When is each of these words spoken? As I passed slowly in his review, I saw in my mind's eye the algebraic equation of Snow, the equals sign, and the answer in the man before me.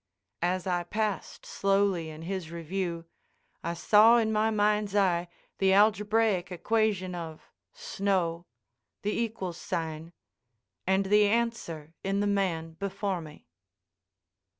As 0.41 0.65
I 0.65 0.81
passed 0.83 1.45
slowly 1.45 2.09
in 2.09 2.23
his 2.23 2.49
review, 2.49 3.05
I 3.63 3.75
saw 3.75 4.17
in 4.17 4.33
my 4.33 4.49
mind's 4.49 4.95
eye 4.95 5.27
the 5.59 5.73
algebraic 5.73 6.51
equation 6.51 7.13
of 7.13 7.51
Snow, 7.71 8.47
the 9.03 9.13
equals 9.15 9.57
sign, 9.57 10.11
and 10.87 11.05
the 11.05 11.27
answer 11.27 11.93
in 12.03 12.19
the 12.19 12.25
man 12.25 12.71
before 12.79 13.21
me. 13.21 13.45